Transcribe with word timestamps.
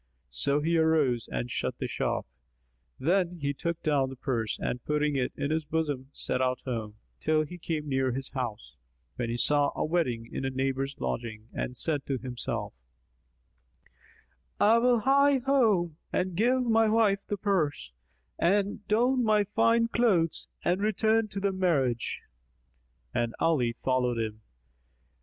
So 0.31 0.61
he 0.61 0.77
arose 0.79 1.27
and 1.31 1.51
shut 1.51 1.77
the 1.77 1.87
shop; 1.87 2.25
then 2.99 3.37
he 3.39 3.53
took 3.53 3.79
down 3.83 4.09
the 4.09 4.15
purse 4.15 4.57
and 4.59 4.83
putting 4.83 5.15
it 5.15 5.31
in 5.35 5.51
his 5.51 5.63
bosom 5.63 6.09
set 6.11 6.41
out 6.41 6.59
home, 6.65 6.95
till 7.19 7.43
he 7.43 7.59
came 7.59 7.87
near 7.87 8.11
his 8.11 8.29
house, 8.29 8.77
when 9.17 9.29
he 9.29 9.37
saw 9.37 9.71
a 9.75 9.85
wedding 9.85 10.27
in 10.33 10.43
a 10.43 10.49
neighbour's 10.49 10.95
lodging 10.99 11.49
and 11.53 11.77
said 11.77 12.03
to 12.07 12.17
himself, 12.17 12.73
"I 14.59 14.79
will 14.79 15.01
hie 15.01 15.33
me 15.35 15.41
home 15.41 15.97
and 16.11 16.35
give 16.35 16.63
my 16.63 16.89
wife 16.89 17.19
the 17.27 17.37
purse 17.37 17.91
and 18.39 18.83
don 18.87 19.23
my 19.23 19.43
fine 19.43 19.87
clothes 19.87 20.47
and 20.65 20.81
return 20.81 21.27
to 21.27 21.39
the 21.39 21.51
marriage." 21.51 22.21
And 23.13 23.35
Ali 23.39 23.71
followed 23.71 24.17
him. 24.17 24.41